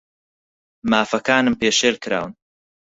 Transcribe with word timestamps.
مافەکانم 0.91 1.55
پێشێل 1.61 1.95
کراون. 2.03 2.33